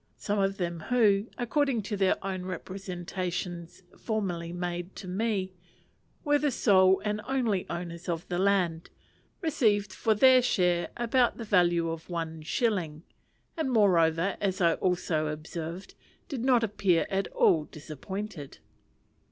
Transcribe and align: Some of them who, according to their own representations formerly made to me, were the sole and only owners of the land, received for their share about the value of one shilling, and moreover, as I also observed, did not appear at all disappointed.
Some 0.17 0.39
of 0.39 0.57
them 0.57 0.79
who, 0.89 1.27
according 1.37 1.83
to 1.83 1.95
their 1.95 2.15
own 2.25 2.41
representations 2.45 3.83
formerly 3.95 4.51
made 4.51 4.95
to 4.95 5.07
me, 5.07 5.53
were 6.23 6.39
the 6.39 6.49
sole 6.49 6.99
and 7.05 7.21
only 7.27 7.67
owners 7.69 8.09
of 8.09 8.27
the 8.27 8.39
land, 8.39 8.89
received 9.41 9.93
for 9.93 10.15
their 10.15 10.41
share 10.41 10.89
about 10.97 11.37
the 11.37 11.43
value 11.45 11.87
of 11.91 12.09
one 12.09 12.41
shilling, 12.41 13.03
and 13.55 13.69
moreover, 13.71 14.37
as 14.41 14.59
I 14.59 14.73
also 14.73 15.27
observed, 15.27 15.93
did 16.27 16.43
not 16.43 16.63
appear 16.63 17.05
at 17.11 17.27
all 17.27 17.65
disappointed. 17.65 18.57